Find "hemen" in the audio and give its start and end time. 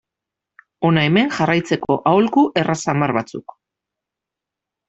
1.09-1.29